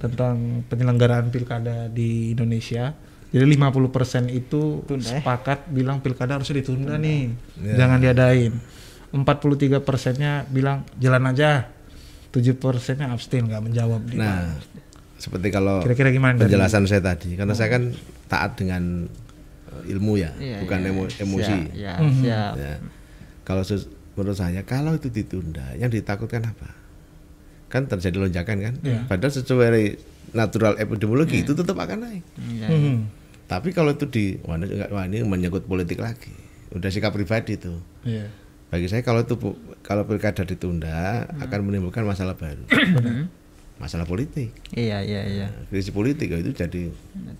[0.00, 2.96] tentang penyelenggaraan pilkada di Indonesia.
[3.28, 3.84] Jadi 50%
[4.30, 5.20] itu Tunda, ya?
[5.20, 7.28] sepakat bilang pilkada harusnya ditunda nih.
[7.76, 8.52] Jangan diadain.
[9.10, 11.68] 43 persennya bilang jalan aja.
[12.28, 14.00] 7 persennya abstain nggak menjawab.
[14.02, 14.14] Pak.
[14.14, 14.52] nah
[15.14, 17.90] seperti kalau Kira-kira gimana dari- penjelasan saya tadi karena saya kan
[18.26, 19.08] taat dengan
[19.66, 20.88] eh, ilmu ya Iya, bukan iya.
[20.88, 22.12] emo- emosi Siap, ya, Mhm.
[22.18, 22.52] siap.
[22.54, 22.74] Ya.
[23.42, 26.70] Kalau sus- menurut saya kalau itu ditunda, yang ditakutkan apa?
[27.66, 28.74] Kan terjadi lonjakan kan?
[28.78, 29.00] Iya.
[29.04, 29.98] Padahal sesuai
[30.30, 32.24] natural epidemiologi itu tetap akan naik.
[32.38, 32.68] Iya.
[32.70, 32.96] Mhm.
[33.48, 36.36] Tapi kalau itu di wah ini, enggak- wah, ini menyangkut politik lagi.
[36.70, 37.80] Udah sikap pribadi tuh.
[38.02, 38.28] Iya.
[38.68, 39.34] Bagi saya kalau itu
[39.80, 42.60] kalau pilkada ditunda akan menimbulkan masalah baru.
[43.78, 44.50] masalah politik.
[44.72, 45.46] Iya, iya, iya.
[45.46, 46.90] Nah, krisis politik itu jadi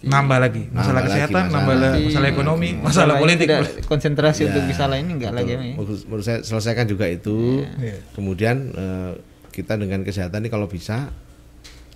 [0.01, 1.51] nambah lagi masalah Nambah lagi kesehatan masalah.
[1.53, 5.13] nambah la- Tapi masalah ekonomi masalah masalah politik tidak konsentrasi untuk Ya, bisa lain ini
[5.15, 5.67] enggak lagi betul.
[5.67, 5.75] ya.
[6.07, 7.67] Menurut, saya selesaikan juga itu.
[7.75, 7.97] Iya.
[8.15, 9.13] Kemudian eh,
[9.51, 11.11] kita dengan kesehatan ini kalau bisa,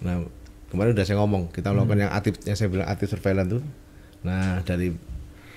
[0.00, 0.18] nah
[0.68, 2.04] kemarin udah saya ngomong kita melakukan Hmm.
[2.04, 3.62] yang aktif, yang saya bilang aktif surveillance tuh.
[4.22, 4.90] Nah dari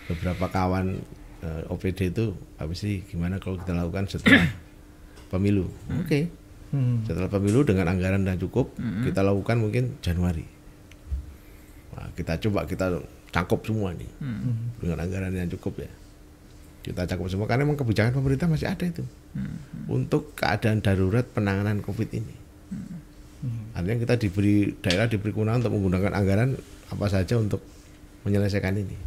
[0.06, 0.98] beberapa kawan
[1.42, 4.46] eh, OPD itu, habis sih gimana kalau kita lakukan setelah
[5.32, 5.70] pemilu?
[5.98, 6.30] Oke,
[6.74, 7.06] Hmm.
[7.08, 8.76] setelah pemilu dengan anggaran yang cukup,
[9.06, 10.44] kita lakukan mungkin Januari.
[11.96, 13.00] Nah, kita coba kita
[13.32, 14.10] cangkup semua nih
[14.82, 15.92] dengan anggaran yang cukup ya.
[16.84, 19.08] Kita cakup semua karena memang kebijakan pemerintah masih ada itu
[19.88, 22.36] untuk keadaan darurat penanganan COVID ini.
[23.72, 26.50] Artinya kita diberi daerah diberi kewenangan untuk menggunakan anggaran
[26.92, 27.62] apa saja untuk
[28.26, 28.98] menyelesaikan ini.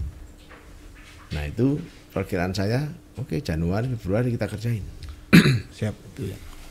[1.28, 1.76] Nah itu
[2.09, 4.85] perkiraan saya, oke Januari Februari kita kerjain.
[5.76, 5.92] siap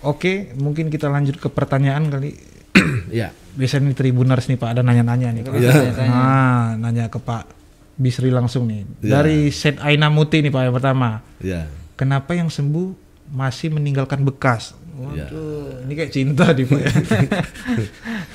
[0.01, 2.33] oke mungkin kita lanjut ke pertanyaan kali
[3.13, 5.53] ya, biasanya nih tribuners nih pak ada nanya-nanya nih Pak.
[5.55, 5.73] Iya.
[6.05, 7.45] nah nanya ke pak
[7.93, 9.09] Bisri langsung nih Iya.
[9.11, 11.65] dari Set Aina Muti nih pak yang pertama ya.
[11.93, 12.93] kenapa yang sembuh
[13.29, 14.73] masih meninggalkan bekas
[15.13, 15.29] Iya.
[15.29, 16.91] waduh ini kayak cinta nih pak ya.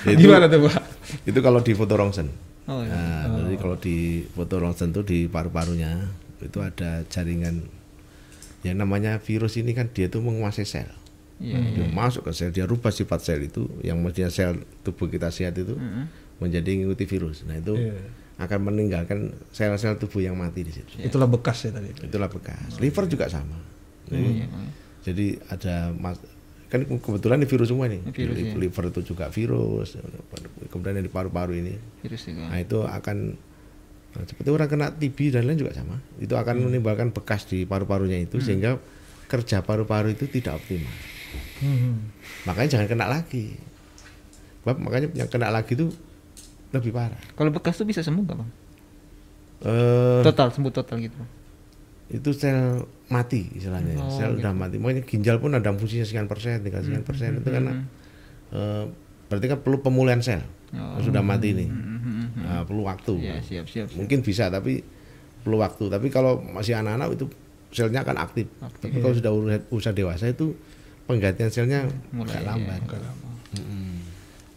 [0.15, 0.83] Itu- gimana tuh pak
[1.27, 2.31] Itu kalau di foto rongsen.
[2.71, 3.27] Oh, iya.
[3.27, 6.07] Nah, jadi kalau di foto rongsen tuh di paru-parunya
[6.39, 7.63] itu ada jaringan
[8.63, 10.87] yang namanya virus ini kan dia tuh menguasai sel.
[11.43, 11.59] Iya.
[11.75, 15.59] Dia masuk ke sel, dia rubah sifat sel itu yang mestinya sel tubuh kita sehat
[15.59, 15.75] itu
[16.39, 17.43] menjadi mengikuti virus.
[17.43, 17.99] Nah, itu Iya.
[18.39, 20.99] akan meninggalkan sel-sel tubuh yang mati di situ.
[21.03, 22.79] itulah bekas ya tadi Itulah bekas.
[22.79, 23.59] Liver juga sama.
[24.07, 24.47] Jadi, Iya.
[25.03, 26.19] jadi ada mas,
[26.73, 28.01] kan kebetulan ini virus semua nih.
[28.09, 28.55] Virus, Li- ya.
[28.57, 30.01] Liver itu juga virus,
[30.67, 31.77] kemudian yang di paru-paru ini.
[32.01, 33.17] virus juga Nah itu akan
[34.11, 36.01] nah, seperti orang kena TB dan lain juga sama.
[36.17, 36.65] Itu akan Hmm.
[36.67, 38.81] menimbulkan bekas di paru-parunya itu sehingga
[39.27, 40.89] kerja paru-paru itu tidak optimal.
[41.59, 42.09] Hmm.
[42.45, 43.53] Makanya jangan kena lagi.
[44.61, 45.93] Sebab makanya yang kena lagi itu
[46.71, 47.21] lebih parah.
[47.35, 48.51] kalau bekas tuh bisa sembuh nggak bang
[49.63, 51.15] Eh, total sembuh total gitu
[52.11, 52.83] itu sel
[53.13, 54.01] mati istilahnya.
[54.01, 54.81] Oh, sel udah mati.
[54.81, 57.85] Makanya ginjal pun ada fungsinya sekian persen, tinggal sekian persen itu karena
[58.57, 58.85] eh,
[59.29, 60.41] berarti kan perlu pemulihan sel.
[60.73, 60.97] Oh.
[61.05, 61.69] Sudah mati ini.
[61.69, 62.25] Mhm.
[62.43, 63.13] Nah, perlu waktu.
[63.21, 63.99] ya siap siap, siap.
[64.01, 64.81] mungkin bisa tapi
[65.45, 67.29] perlu waktu tapi kalau masih anak-anak itu
[67.73, 69.33] selnya akan aktif, tapi kalau sudah
[69.73, 70.53] usia, dewasa itu
[71.09, 72.81] penggantian selnya Mulai, agak lambat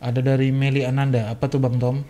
[0.03, 1.31] Ada dari Meli Ananda.
[1.31, 2.03] Apa tuh Bang Tom?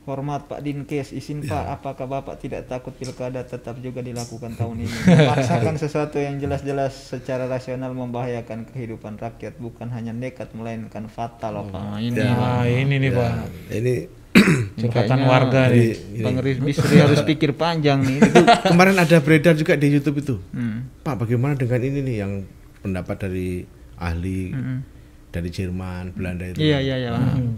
[0.00, 1.52] Hormat Pak Dinkes, izin Ya.
[1.52, 4.96] Pak, apakah Bapak tidak takut pilkada tetap juga dilakukan tahun ini?
[5.06, 11.76] Memaksakan sesuatu yang jelas-jelas secara rasional membahayakan kehidupan rakyat, bukan hanya nekat melainkan fatal, Pak.
[11.76, 13.32] Nah, ini Ah, ini nih Pak.
[13.70, 13.94] ini
[14.80, 15.92] Curhatan warga nih.
[16.18, 18.24] Bang Bisri harus pikir panjang nih.
[18.24, 20.88] itu kemarin ada beredar juga di YouTube itu Hmm.
[20.98, 22.32] Pak bagaimana dengan ini nih yang
[22.80, 24.80] pendapat dari ahli Hmm.
[25.28, 27.10] dari Jerman Belanda itu Iya iya iya.
[27.12, 27.26] Bang.
[27.28, 27.54] Hmm.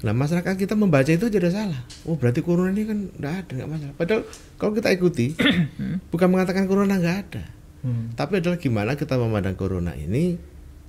[0.00, 1.80] Nah masyarakat kita membaca itu udah salah.
[2.02, 3.94] Oh berarti corona ini kan nggak ada nggak masalah.
[3.94, 4.22] Padahal
[4.56, 5.26] kalau kita ikuti
[6.12, 7.44] bukan mengatakan corona nggak ada,
[7.80, 8.12] Hmm.
[8.12, 10.36] tapi adalah gimana kita memandang corona ini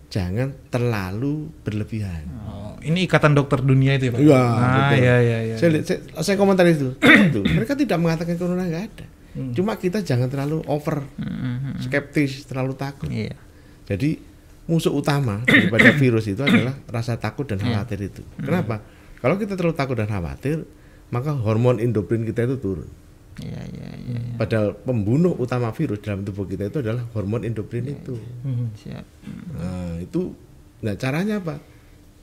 [0.08, 2.28] jangan terlalu berlebihan.
[2.44, 4.20] Oh, ini ikatan dokter dunia itu ya Pak?
[4.20, 4.98] Iya, Ah, betul.
[5.00, 5.56] iya iya iya.
[5.56, 6.92] Saya, saya, saya komentar itu.
[7.32, 9.06] Mereka tidak mengatakan corona nggak ada.
[9.32, 9.56] Hmm.
[9.56, 11.80] Cuma kita jangan terlalu over Hmm.
[11.80, 13.08] skeptis, terlalu takut.
[13.08, 13.40] Iya.
[13.88, 14.20] Jadi
[14.68, 18.20] musuh utama daripada virus itu adalah rasa takut dan khawatir itu.
[18.38, 18.84] Kenapa?
[19.22, 20.66] Kalau kita terlalu takut dan khawatir,
[21.14, 22.90] maka hormon endokrin kita itu turun.
[23.40, 24.20] Iya iya iya.
[24.20, 24.36] iya.
[24.36, 28.18] Padahal pembunuh utama virus dalam tubuh kita itu adalah hormon endokrin itu.
[28.44, 28.74] Hmm.
[28.76, 29.06] Siap.
[29.56, 30.36] Nah, itu
[30.82, 31.62] nah caranya apa?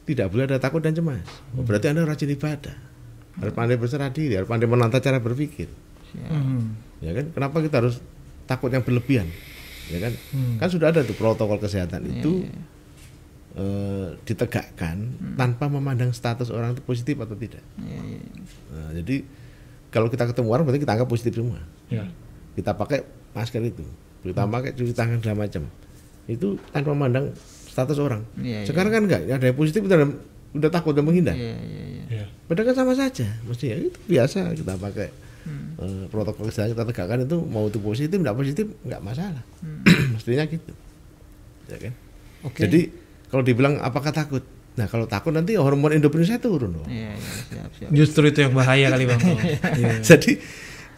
[0.05, 1.25] Tidak boleh ada takut dan cemas.
[1.55, 2.77] Oh, berarti Anda rajin ibadah.
[3.39, 5.71] Harus pandai berserah diri, harus pandai menata cara berpikir.
[6.13, 6.33] Siap.
[6.35, 6.75] Hmm.
[6.99, 7.31] Ya kan?
[7.31, 8.03] Kenapa kita harus
[8.51, 9.31] takut yang berlebihan?
[9.89, 10.13] Ya kan?
[10.61, 12.45] Kan sudah ada tuh protokol kesehatan itu
[13.55, 14.97] eh, ditegakkan
[15.35, 17.63] tanpa memandang status orang itu positif atau tidak.
[17.79, 18.21] Iya iya.
[18.75, 19.17] Nah, jadi
[19.89, 21.61] kalau kita ketemu orang berarti kita anggap positif semua.
[21.89, 22.05] Ya.
[22.53, 23.85] Kita pakai masker itu,
[24.21, 25.63] kita pakai cuci tangan segala macam.
[26.27, 27.33] Itu tanpa memandang
[27.65, 28.27] status orang.
[28.37, 28.67] Iya, iya.
[28.67, 29.97] Sekarang kan enggak, ada yang positif udah
[30.49, 31.33] udah takut dan menghindar.
[31.33, 32.05] Iya iya iya.
[32.09, 32.25] Ya.
[32.45, 35.09] Padahal kan sama saja, mestinya itu biasa kita pakai
[35.49, 35.73] Hmm.
[35.81, 39.81] eh, protokol kesehatan kita tegakkan itu mau itu positif enggak positif enggak masalah, Hmm.
[40.13, 40.73] mestinya gitu,
[41.67, 41.93] ya kan?
[42.45, 42.59] Oke.
[42.69, 42.81] Jadi
[43.29, 44.45] kalau dibilang apakah takut?
[44.79, 46.87] Nah kalau takut nanti hormon endokrin saya turun dong.
[46.87, 47.91] Iya iya siap siap.
[47.91, 49.39] Justru itu yang bahaya kali Bang Tom.
[49.81, 49.95] Iya.
[50.01, 50.31] Jadi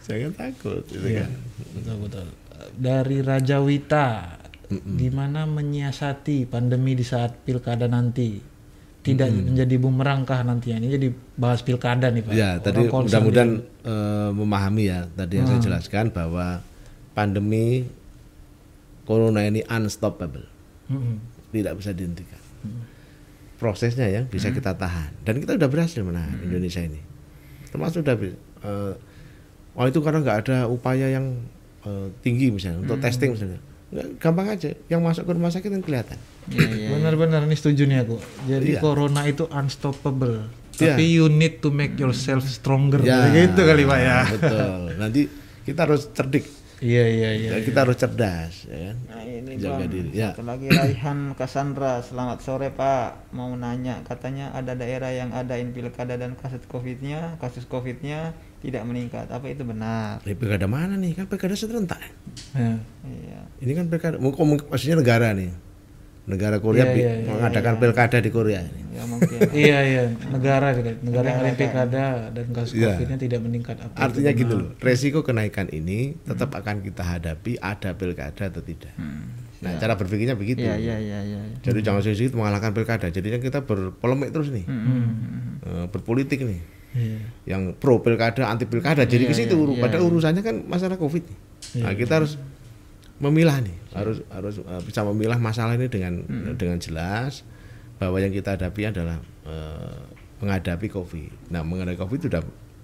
[0.01, 1.31] jangan takut, gitu Iya, kan?
[1.77, 2.25] betul betul.
[2.71, 4.07] Dari Raja Wita,
[4.71, 8.37] gimana menyiasati pandemi di saat pilkada nanti?
[9.01, 10.77] Tidak menjadi bumerang kah nantinya?
[10.77, 12.33] Ini jadi bahas pilkada nih Pak.
[12.37, 16.61] Ya, Orang tadi mudah-mudahan eh, memahami ya tadi yang saya jelaskan bahwa
[17.17, 17.89] pandemi
[19.03, 20.45] corona ini unstoppable,
[20.85, 21.17] Mm-mm.
[21.51, 22.39] Tidak bisa dihentikan.
[23.55, 26.97] Prosesnya yang bisa kita tahan dan kita udah berhasil menahan Indonesia ini.
[27.69, 28.93] Termasuk udah bi- eh,
[29.71, 31.37] oh itu karena nggak ada upaya yang
[31.81, 33.61] eh, tinggi misalnya untuk testing misalnya.
[33.91, 36.17] Nggak, gampang aja, yang masuk ke rumah sakit kan kelihatan.
[36.47, 36.87] Iya iya.
[36.89, 38.17] Benar-benar ini setuju nih aku.
[38.47, 38.79] Jadi Iya.
[38.79, 40.47] corona itu unstoppable.
[40.79, 40.95] Iya.
[40.95, 42.97] Tapi you need to make yourself stronger.
[43.03, 44.17] Ya, gitu kali Pak ya.
[44.25, 44.95] Betul.
[44.97, 45.21] Nanti
[45.61, 46.47] kita harus cerdik,
[46.81, 47.49] Iya iya iya.
[47.53, 48.97] ya, kita harus cerdas, ya kan?
[49.05, 50.33] Nah ini Jaga bang, diri, ya.
[50.33, 53.29] satu lagi Raihan Cassandra, selamat sore Pak.
[53.37, 58.33] Mau nanya, katanya ada daerah yang adain pilkada dan kasus covidnya, kasus covidnya
[58.65, 59.29] tidak meningkat.
[59.29, 60.25] Apa itu benar?
[60.25, 61.21] Ini pilkada mana nih?
[61.21, 62.01] Kan pilkada serentak.
[62.57, 62.81] Ya.
[63.05, 63.39] Iya.
[63.61, 65.53] Ini kan pilkada, maksudnya negara nih.
[66.31, 68.81] Negara Korea Iya, bi- iya, iya, mengadakan pilkada di Korea ini.
[68.91, 69.39] Ya mungkin.
[69.51, 70.89] iya iya negara gitu.
[71.01, 72.93] negara yang ada pilkada dan kasus Iya.
[72.93, 77.91] covidnya tidak meningkat apa Artinya gitu loh, resiko kenaikan ini tetap akan kita hadapi ada
[77.91, 78.93] pilkada atau tidak.
[79.61, 80.57] Nah, cara berpikirnya begitu.
[80.59, 81.39] Iya iya iya iya.
[81.59, 83.07] Jadi jangan sedikit mengalahkan pilkada.
[83.07, 85.61] Jadinya kita berpolemik terus nih, Hmm.
[85.61, 86.61] Eh, berpolitik nih.
[86.91, 87.17] Iya.
[87.47, 89.03] Yang pro pilkada, anti pilkada.
[89.03, 89.53] Jadi ke situ.
[89.53, 91.21] iya, Padahal urusannya kan masalah covid.
[91.23, 91.37] nih.
[91.79, 92.41] Nah, kita harus
[93.21, 96.25] memilah nih, harus harus eh, bisa memilah masalah ini dengan
[96.57, 97.45] dengan jelas
[98.01, 99.99] bahwa yang kita hadapi adalah eh,
[100.41, 101.53] menghadapi covid.
[101.53, 102.41] Nah, menghadapi covid sudah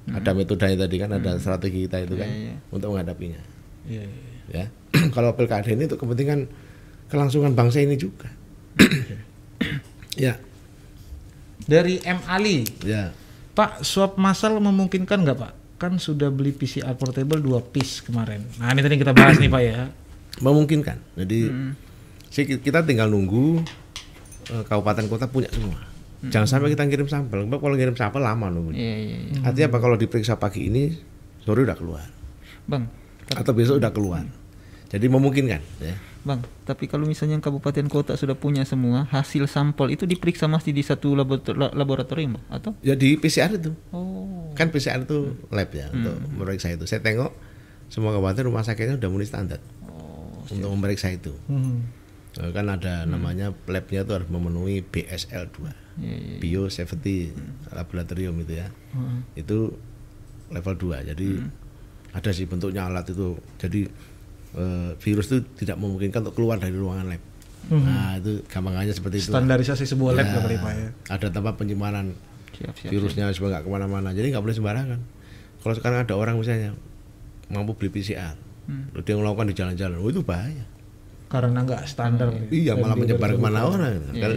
[0.07, 2.55] ada metodenya tadi kan, ada strategi kita itu kan Iya, iya.
[2.71, 3.41] untuk menghadapinya.
[3.89, 4.25] Iya, iya.
[4.47, 4.65] Ya,
[5.15, 6.47] kalau pilkada ini untuk kepentingan
[7.11, 8.31] kelangsungan bangsa ini juga.
[10.15, 10.39] ya,
[11.67, 13.11] dari M Ali ya.
[13.57, 18.73] Pak swab massal memungkinkan nggak Pak kan sudah beli PCR portable dua piece kemarin nah
[18.73, 19.81] ini tadi kita bahas nih Pak ya
[20.39, 20.97] memungkinkan.
[21.15, 21.39] Jadi
[22.29, 23.61] ki- kita tinggal nunggu
[24.47, 25.77] eh, kabupaten kota punya semua.
[26.19, 27.45] Jangan sampai kita ngirim sampel.
[27.45, 28.73] Sebab Kalau ngirim sampel lama nunggu.
[28.73, 29.39] Iya, iya, iya.
[29.43, 29.77] Artinya apa?
[29.79, 30.89] Kalau diperiksa pagi ini
[31.39, 32.03] sore udah keluar
[32.65, 32.91] Bang,
[33.29, 34.25] atau besok udah keluar.
[34.87, 35.95] Jadi memungkinkan ya.
[36.21, 40.81] Bang, tapi kalau misalnya kabupaten kota sudah punya semua hasil sampel itu diperiksa masih di
[40.81, 42.43] satu laborator- la- laboratorium, Bang?
[42.51, 42.75] Atau?
[42.81, 43.71] Ya di PCR itu.
[43.89, 44.51] Oh.
[44.51, 46.83] Kan PCR itu lab ya untuk memeriksa itu.
[46.83, 47.31] Saya tengok
[47.87, 49.63] semua kabupaten rumah sakitnya udah mulai standar
[50.49, 51.33] untuk memeriksa itu.
[51.47, 51.83] Hmm.
[52.37, 56.37] Eh, Kan ada namanya labnya itu harus memenuhi BSL 2 Iya, iya.
[56.37, 57.33] Bio Safety
[57.73, 58.69] Laboratorium itu ya.
[59.33, 59.73] Itu
[60.47, 61.09] level 2.
[61.09, 61.41] Jadi
[62.13, 63.33] ada sih bentuknya alat itu.
[63.57, 63.89] Jadi
[64.53, 67.23] eh, virus itu tidak memungkinkan untuk keluar dari ruangan lab.
[67.67, 69.33] Nah, itu gampangannya seperti itu.
[69.33, 70.89] Standarisasi sebuah lab Ya, Pak ya.
[71.11, 72.15] Ada tempat penyimpanan
[72.55, 72.89] Siap, siap.
[72.93, 74.09] virusnya supaya nggak ke mana-mana.
[74.13, 74.99] Jadi nggak boleh sembarangan.
[75.59, 76.77] Kalau sekarang ada orang misalnya
[77.49, 80.65] mampu beli PCR, lalu dia melakukan di jalan-jalan, oh itu bahaya.
[81.27, 82.31] Karena nggak standar.
[82.51, 83.99] Iya, malah menyebar ke mana orang.
[84.15, 84.31] Kan,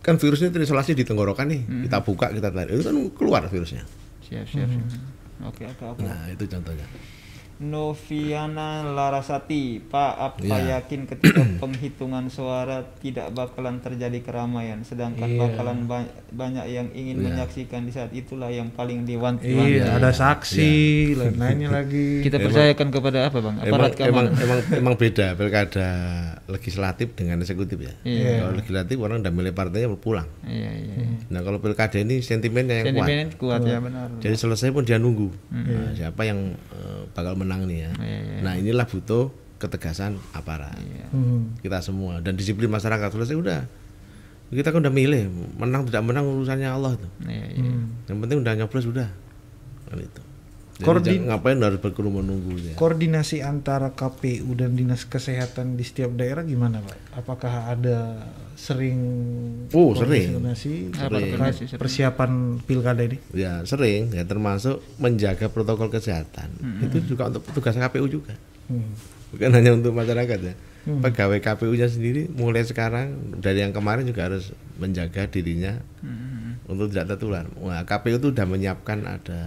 [0.00, 3.84] kan virusnya terisolasi di tenggorokan nih, kita buka, kita tarik, itu kan keluar virusnya.
[4.24, 4.68] Siap, siap.
[4.68, 4.84] siap.
[5.44, 6.00] Oke, oke, oke.
[6.00, 6.86] Nah itu contohnya.
[7.58, 10.76] Noviana Larasati, Pak, apa Ya.
[10.76, 15.40] yakin ketika penghitungan suara tidak bakalan terjadi keramaian, sedangkan Iya.
[15.40, 20.72] bakalan ba- banyak yang ingin menyaksikan di saat itulah yang paling diwanti Iya, ada saksi,
[21.14, 22.20] lain-lainnya lagi.
[22.20, 23.56] Kita percayakan kepada apa, Bang?
[23.56, 24.32] Emang, Aparat emang, keamanan.
[24.36, 25.88] emang, emang beda pilkada
[26.46, 27.94] legislatif dengan eksekutif ya.
[28.02, 28.30] Iya.
[28.42, 30.28] Kalau legislatif orang udah milih partainya pulang.
[30.42, 30.94] Iya, iya.
[31.26, 33.06] Nah kalau pilkada ini sentimennya yang kuat.
[33.06, 34.08] Sentimen kuat ya benar.
[34.18, 37.90] Jadi selesai pun dia nunggu Nah, siapa yang eh, bakal menang nih ya.
[38.02, 38.38] Iya, iya.
[38.42, 40.76] Nah inilah butuh ketegasan aparat
[41.14, 41.54] Hmm.
[41.62, 43.60] kita semua dan disiplin masyarakat selesai udah.
[44.46, 47.10] Kita kan udah milih menang tidak menang urusannya Allah tuh.
[47.24, 47.72] Iya, iya.
[48.06, 49.08] Yang penting udah nyoblos udah.
[49.86, 50.22] Kan itu.
[50.76, 52.74] Jadi Koordin- ngapain harus berkerumun nunggu ya.
[52.76, 57.16] Koordinasi antara KPU dan Dinas Kesehatan di setiap daerah gimana, Pak?
[57.16, 59.00] Apakah ada sering
[59.72, 60.36] Oh, sering.
[60.36, 61.80] koordinasi sering?
[61.80, 63.16] persiapan pilkada ini?
[63.32, 66.52] Ya sering ya termasuk menjaga protokol kesehatan.
[66.78, 68.36] Itu juga untuk petugas KPU juga.
[68.68, 68.92] Hmm.
[69.32, 70.54] Bukan hanya untuk masyarakat ya.
[70.86, 75.80] Pegawai KPU-nya sendiri mulai sekarang dari yang kemarin juga harus menjaga dirinya
[76.64, 77.48] untuk tidak tertular.
[77.56, 79.40] Wah, KPU itu sudah menyiapkan ada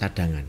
[0.00, 0.46] cadangan.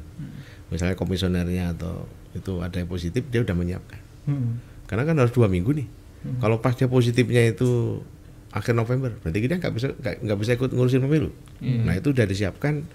[0.72, 4.00] Misalnya komisionernya atau itu ada yang positif dia udah menyiapkan.
[4.24, 4.64] Hmm.
[4.88, 5.88] Karena kan harus dua minggu nih.
[6.40, 8.00] Kalau pas dia positifnya itu
[8.54, 11.34] akhir November, berarti dia nggak bisa nggak bisa ikut ngurusin pemilu.
[11.60, 12.86] Nah itu udah disiapkan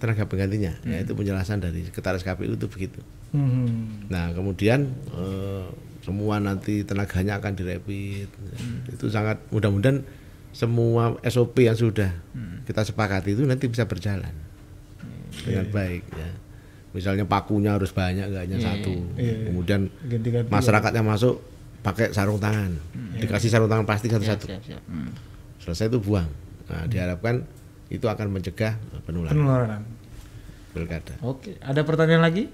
[0.00, 3.00] tenaga penggantinya, yaitu penjelasan dari sekretaris KPU itu begitu.
[3.32, 4.06] Hmm.
[4.12, 5.66] Nah kemudian eh,
[6.04, 8.28] semua nanti tenaganya akan direpit.
[8.92, 10.04] Itu sangat mudah-mudahan
[10.52, 12.10] semua SOP yang sudah
[12.66, 14.49] kita sepakati itu nanti bisa berjalan
[15.50, 16.30] dengan baik ya.
[16.90, 18.94] Misalnya pakunya harus banyak nggak hanya satu.
[19.18, 20.50] Kemudian Ganti-ganti.
[20.50, 21.38] masyarakatnya masuk
[21.80, 22.76] pakai sarung tangan,
[23.16, 24.46] dikasih sarung tangan plastik satu-satu.
[24.46, 24.82] Siap, siap.
[24.84, 25.14] Hmm.
[25.58, 26.28] Selesai itu buang.
[26.66, 27.46] Nah diharapkan
[27.88, 29.82] itu akan mencegah penularan Penularan.
[30.70, 31.14] pilkada.
[31.20, 32.46] Oke, ada pertanyaan lagi?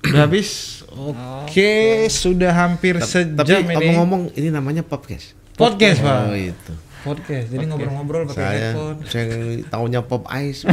[0.00, 0.80] Udah habis?
[0.88, 3.72] Oke, sudah hampir Tapi sejam ini.
[3.74, 5.32] ngomong-ngomong ini namanya podcast.
[5.52, 6.18] Podcast, Pak.
[6.24, 6.72] Oh itu.
[7.02, 7.46] Podcast.
[7.48, 8.98] Jadi ngobrol-ngobrol pakai Saya headphone.
[9.04, 9.26] saya
[9.66, 10.62] taunya pop ice.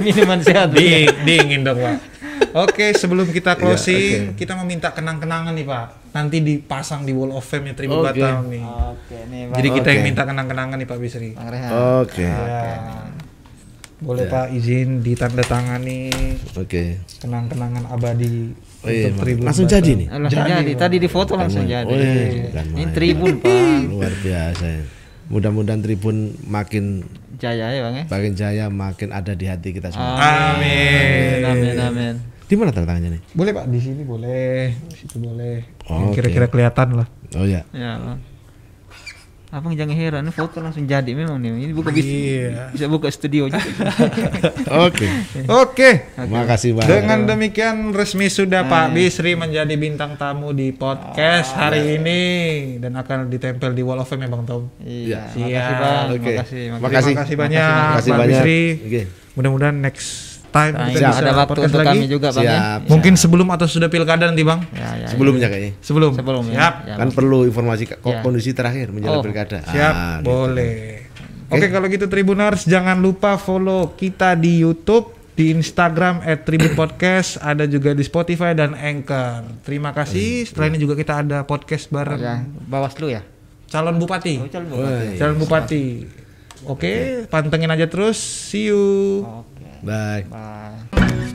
[0.00, 0.72] Minuman sehat.
[0.72, 1.96] Ding, dingin dong, Pak.
[2.50, 5.86] Oke, sebelum kita closing, kita meminta kenang-kenangan nih, Pak.
[6.10, 8.18] Nanti dipasang di wall of fame-nya Tribun Oke.
[8.18, 8.64] Batam nih.
[8.64, 9.42] Oke, nih.
[9.54, 10.08] Jadi kita yang Oke.
[10.10, 11.30] minta kenang-kenangan nih Pak Bisri.
[11.38, 11.70] Bang Rehan.
[12.02, 12.26] Oke.
[12.26, 13.06] Ya.
[14.00, 16.08] Boleh Pak izin ditanda tangani
[16.56, 17.04] Oke.
[17.20, 19.76] kenang-kenangan abadi Oh iya, untuk Tribun langsung Batam.
[19.76, 20.06] jadi nih.
[20.08, 20.72] Langsung jadi.
[20.72, 21.84] Tadi di foto langsung jadi.
[21.84, 23.92] Oh, iya, Ini tribun, Pak.
[23.92, 24.64] Luar biasa.
[24.64, 24.82] ya.
[25.30, 27.06] Mudah-mudahan Tribun makin
[27.40, 28.04] Jaya ya, Bang ya.
[28.04, 30.20] makin jaya, makin ada di hati kita semua.
[30.20, 31.40] Amin.
[31.40, 32.14] Amin, amin.
[32.44, 33.22] Di mana tanda tangannya nih?
[33.32, 35.62] Boleh Pak di sini boleh, di situ boleh.
[35.88, 36.14] Yang Oke.
[36.20, 37.08] Kira-kira kelihatan lah.
[37.38, 37.62] Oh ya.
[37.72, 38.18] Ya.
[39.50, 41.66] Abang jangan heran, ini foto langsung jadi memang nih.
[41.66, 42.70] Ini buka bis Iya.
[42.70, 43.58] bisa buka studio juga.
[44.86, 45.10] Oke.
[45.44, 45.90] Oke.
[46.16, 47.02] Makasih banget.
[47.02, 52.20] Dengan demikian resmi sudah Pak Bisri menjadi bintang tamu di podcast hari ini
[52.78, 54.70] dan akan ditempel di Wall of Fame ya Bang Tom.
[54.78, 55.42] Iya, Siap.
[55.42, 56.06] makasih Bang.
[56.06, 56.30] Oke.
[56.30, 57.10] Makasih, Makasih.
[57.10, 58.38] Terima kasih banyak Makasih Pak banyak.
[58.38, 58.62] Bisri.
[58.86, 59.02] Oke.
[59.34, 61.88] Mudah-mudahan next time Nah, kita bisa ada waktu untuk lagi.
[61.96, 62.50] kami juga, Bang ya.
[62.52, 62.80] Siap.
[62.86, 64.60] Mungkin sebelum atau sudah pilkada nanti Bang?
[64.70, 65.06] Ya, ya.
[65.08, 65.72] Sebelumnya kayaknya.
[65.78, 66.12] Sebelum.
[66.12, 66.54] Sebelum ya.
[66.56, 66.74] Siap.
[66.84, 68.20] Ya, Kan perlu informasi Ya.
[68.20, 69.62] kondisi terakhir menjelang Oh, pilkada.
[69.62, 70.26] Siap, Ah, gitu.
[70.26, 71.06] boleh.
[71.48, 77.64] Oke, kalau gitu Tribuners jangan lupa follow kita di YouTube, di Instagram @tribun podcast, ada
[77.64, 79.58] juga di Spotify dan Anchor.
[79.60, 80.44] Terima kasih.
[80.44, 83.26] Setelah ini juga kita ada podcast bareng Ya, Bawaslu ya.
[83.66, 84.34] calon bupati.
[84.36, 85.14] Oh, calon bupati.
[85.16, 85.84] Calon bupati.
[86.62, 86.92] Oke,
[87.26, 88.20] pantengin aja terus.
[88.20, 89.24] See you.
[89.24, 89.59] Oke.
[89.82, 90.24] Bye.
[90.28, 91.26] Bye.